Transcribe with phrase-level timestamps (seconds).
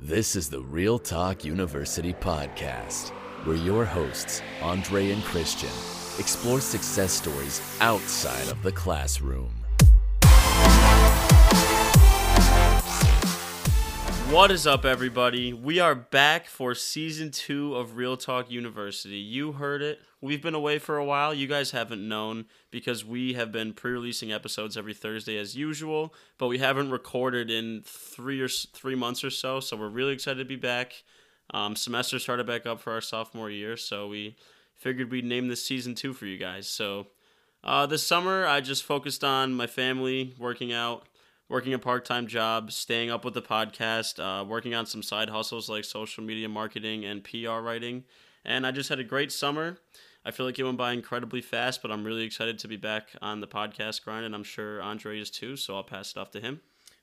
[0.00, 3.08] This is the Real Talk University podcast,
[3.44, 5.72] where your hosts, Andre and Christian,
[6.20, 9.50] explore success stories outside of the classroom.
[14.30, 15.54] What is up, everybody?
[15.54, 19.16] We are back for season two of Real Talk University.
[19.16, 20.02] You heard it.
[20.20, 21.32] We've been away for a while.
[21.32, 26.12] You guys haven't known because we have been pre releasing episodes every Thursday as usual,
[26.36, 29.60] but we haven't recorded in three or three months or so.
[29.60, 31.04] So we're really excited to be back.
[31.54, 34.36] Um, semester started back up for our sophomore year, so we
[34.74, 36.68] figured we'd name this season two for you guys.
[36.68, 37.06] So
[37.64, 41.07] uh, this summer, I just focused on my family, working out
[41.48, 45.30] working a part time job, staying up with the podcast, uh, working on some side
[45.30, 48.04] hustles like social media marketing and PR writing.
[48.44, 49.78] And I just had a great summer.
[50.24, 53.08] I feel like it went by incredibly fast, but I'm really excited to be back
[53.22, 55.56] on the podcast grind, and I'm sure Andre is too.
[55.56, 56.60] So I'll pass it off to him.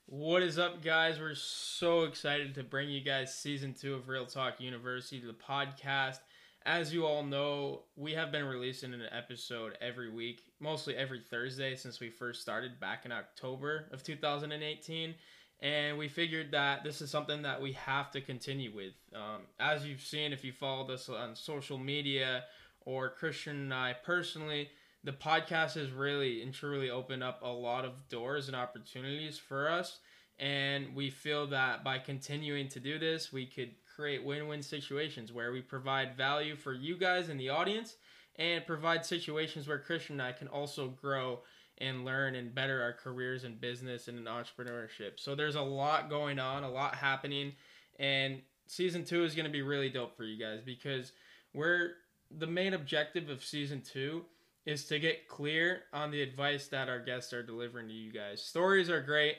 [0.07, 1.19] What is up, guys?
[1.19, 6.19] We're so excited to bring you guys season two of Real Talk University, the podcast.
[6.65, 11.75] As you all know, we have been releasing an episode every week, mostly every Thursday
[11.75, 15.13] since we first started back in October of 2018.
[15.61, 18.93] And we figured that this is something that we have to continue with.
[19.13, 22.45] Um, as you've seen, if you followed us on social media
[22.81, 24.69] or Christian and I personally,
[25.03, 29.69] the podcast has really and truly opened up a lot of doors and opportunities for
[29.69, 29.99] us.
[30.39, 35.51] And we feel that by continuing to do this, we could create win-win situations where
[35.51, 37.95] we provide value for you guys in the audience
[38.37, 41.39] and provide situations where Christian and I can also grow
[41.77, 45.17] and learn and better our careers in business and in entrepreneurship.
[45.17, 47.53] So there's a lot going on, a lot happening,
[47.99, 51.11] and season two is going to be really dope for you guys because
[51.53, 51.91] we're
[52.37, 54.25] the main objective of season two
[54.65, 58.41] is to get clear on the advice that our guests are delivering to you guys.
[58.41, 59.35] Stories are great,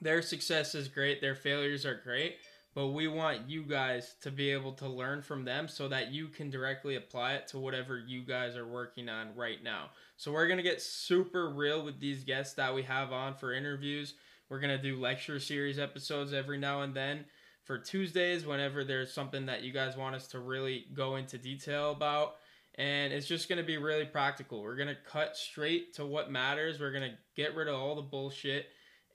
[0.00, 2.36] their success is great, their failures are great
[2.74, 6.28] but we want you guys to be able to learn from them so that you
[6.28, 9.90] can directly apply it to whatever you guys are working on right now.
[10.16, 13.52] So we're going to get super real with these guests that we have on for
[13.52, 14.14] interviews.
[14.48, 17.26] We're going to do lecture series episodes every now and then
[17.64, 21.92] for Tuesdays whenever there's something that you guys want us to really go into detail
[21.92, 22.36] about.
[22.76, 24.62] And it's just going to be really practical.
[24.62, 26.80] We're going to cut straight to what matters.
[26.80, 28.66] We're going to get rid of all the bullshit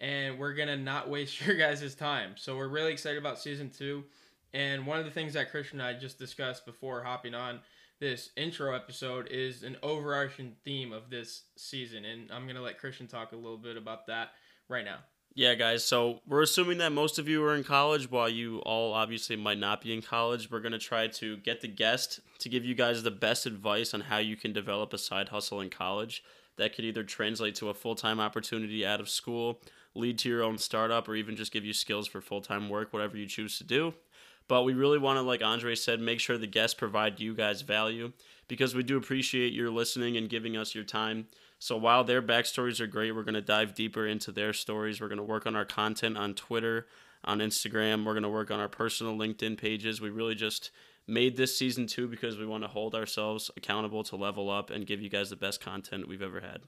[0.02, 2.32] and we're gonna not waste your guys' time.
[2.36, 4.04] So we're really excited about season two.
[4.54, 7.60] And one of the things that Christian and I just discussed before hopping on
[8.00, 12.06] this intro episode is an overarching theme of this season.
[12.06, 14.32] And I'm gonna let Christian talk a little bit about that
[14.70, 15.00] right now.
[15.38, 15.84] Yeah, guys.
[15.84, 19.60] So we're assuming that most of you are in college, while you all obviously might
[19.60, 20.50] not be in college.
[20.50, 23.94] We're going to try to get the guest to give you guys the best advice
[23.94, 26.24] on how you can develop a side hustle in college
[26.58, 29.60] that could either translate to a full time opportunity out of school
[29.96, 32.94] lead to your own startup, or even just give you skills for full time work,
[32.94, 33.94] whatever you choose to do.
[34.48, 37.62] But we really want to, like Andre said, make sure the guests provide you guys
[37.62, 38.14] value
[38.48, 41.28] because we do appreciate your listening and giving us your time.
[41.60, 45.02] So while their backstories are great, we're going to dive deeper into their stories.
[45.02, 46.88] We're going to work on our content on Twitter,
[47.26, 48.06] on Instagram.
[48.06, 50.00] We're going to work on our personal LinkedIn pages.
[50.00, 50.72] We really just
[51.08, 54.86] made this season two because we want to hold ourselves accountable to level up and
[54.86, 56.62] give you guys the best content we've ever had.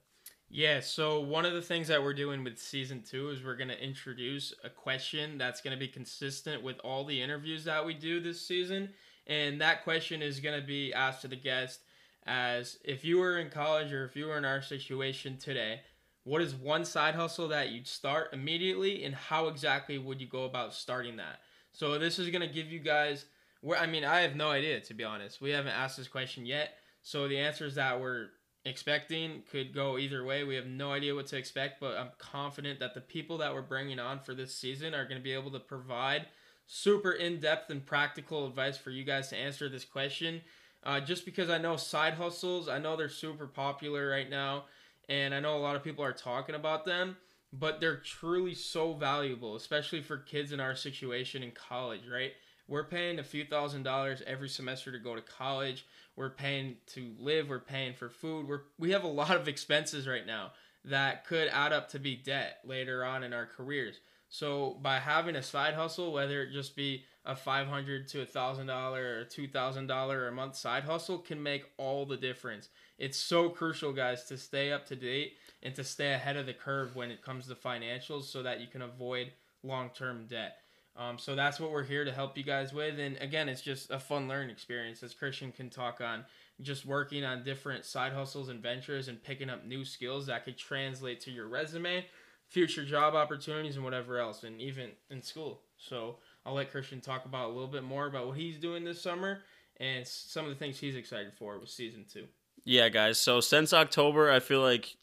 [0.51, 3.69] Yeah, so one of the things that we're doing with season two is we're going
[3.69, 7.93] to introduce a question that's going to be consistent with all the interviews that we
[7.93, 8.89] do this season.
[9.27, 11.81] And that question is going to be asked to the guest
[12.25, 15.81] as if you were in college or if you were in our situation today,
[16.23, 20.45] what is one side hustle that you'd start immediately and how exactly would you go
[20.45, 21.41] about starting that?
[21.73, 23.25] So this is going to give you guys
[23.61, 25.41] where I mean, I have no idea to be honest.
[25.41, 26.73] We haven't asked this question yet.
[27.03, 28.29] So the answers that we're
[28.65, 30.43] expecting could go either way.
[30.43, 33.61] We have no idea what to expect, but I'm confident that the people that we're
[33.61, 36.27] bringing on for this season are going to be able to provide
[36.67, 40.41] super in depth and practical advice for you guys to answer this question.
[40.83, 44.65] Uh, just because I know side hustles, I know they're super popular right now,
[45.09, 47.17] and I know a lot of people are talking about them,
[47.51, 52.33] but they're truly so valuable, especially for kids in our situation in college, right?
[52.69, 55.87] We're paying a few thousand dollars every semester to go to college.
[56.15, 57.49] We're paying to live.
[57.49, 58.47] We're paying for food.
[58.47, 60.51] We're we have a lot of expenses right now
[60.85, 63.99] that could add up to be debt later on in our careers.
[64.29, 68.25] So by having a side hustle, whether it just be a five hundred to a
[68.25, 72.69] thousand dollar or two thousand dollar a month side hustle, can make all the difference.
[72.99, 76.53] It's so crucial, guys, to stay up to date and to stay ahead of the
[76.53, 79.31] curve when it comes to financials, so that you can avoid
[79.63, 80.57] long term debt.
[80.99, 82.99] Um, so that's what we're here to help you guys with.
[82.99, 86.25] And again, it's just a fun learning experience, as Christian can talk on
[86.59, 90.57] just working on different side hustles and ventures and picking up new skills that could
[90.57, 92.05] translate to your resume,
[92.49, 95.61] future job opportunities, and whatever else, and even in school.
[95.77, 99.01] So I'll let Christian talk about a little bit more about what he's doing this
[99.01, 99.43] summer
[99.77, 102.25] and some of the things he's excited for with season two.
[102.65, 103.21] Yeah, guys.
[103.21, 104.97] So since October, I feel like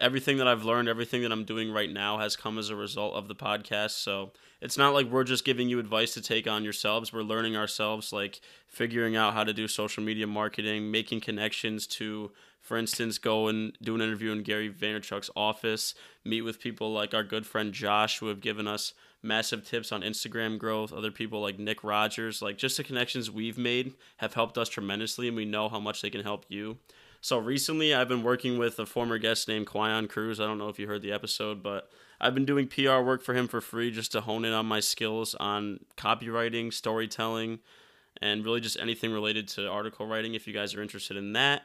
[0.00, 3.14] everything that I've learned, everything that I'm doing right now has come as a result
[3.14, 3.92] of the podcast.
[3.92, 7.12] So it's not like we're just giving you advice to take on yourselves.
[7.12, 12.30] We're learning ourselves, like figuring out how to do social media marketing, making connections to,
[12.60, 17.12] for instance, go and do an interview in Gary Vaynerchuk's office, meet with people like
[17.12, 20.92] our good friend Josh, who have given us massive tips on Instagram growth.
[20.92, 25.28] Other people like Nick Rogers, like just the connections we've made have helped us tremendously,
[25.28, 26.78] and we know how much they can help you.
[27.24, 30.40] So recently, I've been working with a former guest named Quyon Cruz.
[30.40, 31.88] I don't know if you heard the episode, but
[32.20, 34.80] I've been doing PR work for him for free just to hone in on my
[34.80, 37.60] skills on copywriting, storytelling,
[38.20, 41.62] and really just anything related to article writing if you guys are interested in that.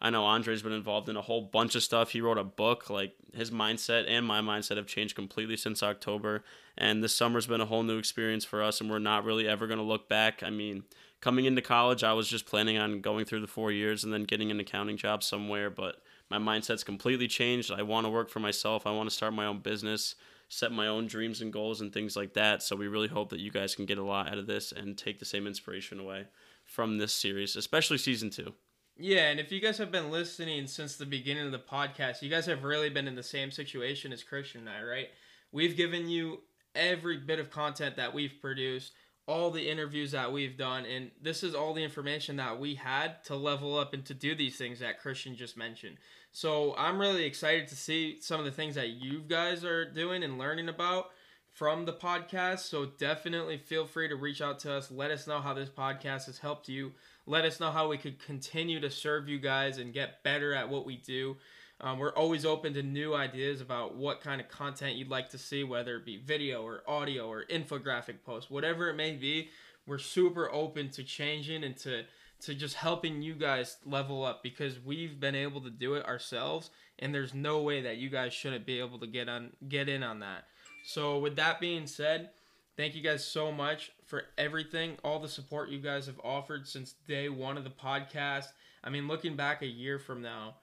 [0.00, 2.10] I know Andre's been involved in a whole bunch of stuff.
[2.10, 2.90] He wrote a book.
[2.90, 6.44] Like his mindset and my mindset have changed completely since October.
[6.76, 9.66] And this summer's been a whole new experience for us, and we're not really ever
[9.66, 10.42] going to look back.
[10.42, 10.84] I mean,
[11.22, 14.24] coming into college, I was just planning on going through the four years and then
[14.24, 15.70] getting an accounting job somewhere.
[15.70, 15.96] But
[16.28, 17.72] my mindset's completely changed.
[17.72, 18.86] I want to work for myself.
[18.86, 20.14] I want to start my own business,
[20.50, 22.62] set my own dreams and goals and things like that.
[22.62, 24.98] So we really hope that you guys can get a lot out of this and
[24.98, 26.26] take the same inspiration away
[26.66, 28.52] from this series, especially season two.
[28.98, 32.30] Yeah, and if you guys have been listening since the beginning of the podcast, you
[32.30, 35.08] guys have really been in the same situation as Christian and I, right?
[35.52, 36.40] We've given you
[36.74, 38.92] every bit of content that we've produced
[39.26, 43.24] all the interviews that we've done and this is all the information that we had
[43.24, 45.96] to level up and to do these things that Christian just mentioned.
[46.30, 50.22] So I'm really excited to see some of the things that you guys are doing
[50.22, 51.06] and learning about
[51.50, 52.60] from the podcast.
[52.60, 54.90] So definitely feel free to reach out to us.
[54.90, 56.92] Let us know how this podcast has helped you.
[57.26, 60.68] Let us know how we could continue to serve you guys and get better at
[60.68, 61.36] what we do.
[61.80, 65.38] Um, we're always open to new ideas about what kind of content you'd like to
[65.38, 69.50] see, whether it be video or audio or infographic posts, whatever it may be.
[69.86, 72.04] We're super open to changing and to
[72.38, 76.70] to just helping you guys level up because we've been able to do it ourselves,
[76.98, 80.02] and there's no way that you guys shouldn't be able to get on get in
[80.02, 80.44] on that.
[80.84, 82.30] So with that being said,
[82.76, 86.94] thank you guys so much for everything, all the support you guys have offered since
[87.06, 88.46] day one of the podcast.
[88.84, 90.56] I mean, looking back a year from now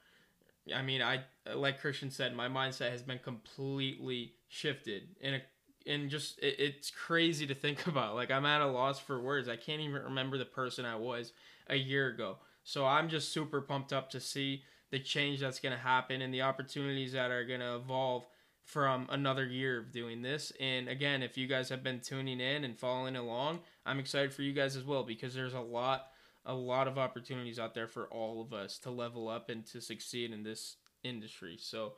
[0.73, 1.21] I mean, I
[1.53, 5.41] like Christian said, my mindset has been completely shifted, and
[5.85, 8.15] and just it, it's crazy to think about.
[8.15, 9.49] Like I'm at a loss for words.
[9.49, 11.33] I can't even remember the person I was
[11.67, 12.37] a year ago.
[12.63, 16.33] So I'm just super pumped up to see the change that's going to happen and
[16.33, 18.25] the opportunities that are going to evolve
[18.63, 20.51] from another year of doing this.
[20.59, 24.41] And again, if you guys have been tuning in and following along, I'm excited for
[24.41, 26.07] you guys as well because there's a lot
[26.45, 29.79] a lot of opportunities out there for all of us to level up and to
[29.79, 31.55] succeed in this industry.
[31.57, 31.93] So,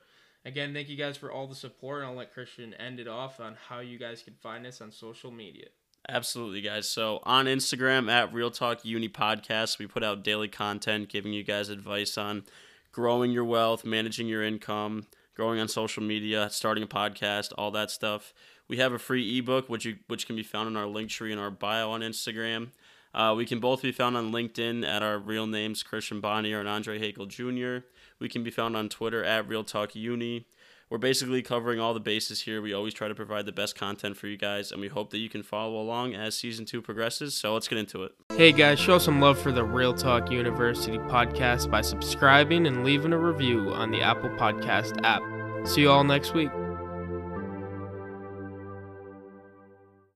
[0.46, 2.02] again, thank you guys for all the support.
[2.02, 4.92] And I'll let Christian end it off on how you guys can find us on
[4.92, 5.66] social media.
[6.08, 6.88] Absolutely, guys.
[6.88, 11.44] So on Instagram at Real Talk Uni Podcast, we put out daily content giving you
[11.44, 12.44] guys advice on
[12.92, 17.92] growing your wealth, managing your income, growing on social media, starting a podcast, all that
[17.92, 18.34] stuff.
[18.68, 21.32] We have a free ebook which you which can be found in our link tree
[21.32, 22.70] in our bio on Instagram.
[23.14, 26.68] Uh, we can both be found on LinkedIn at our real names, Christian Bonnier and
[26.68, 27.86] Andre Haykal Jr.
[28.20, 30.48] We can be found on Twitter at Real Talk Uni.
[30.90, 32.62] We're basically covering all the bases here.
[32.62, 35.18] We always try to provide the best content for you guys, and we hope that
[35.18, 37.34] you can follow along as season two progresses.
[37.34, 38.14] So let's get into it.
[38.34, 43.14] Hey guys, show some love for the Real Talk University podcast by subscribing and leaving
[43.14, 45.24] a review on the Apple Podcast app.
[45.68, 46.52] See you all next week.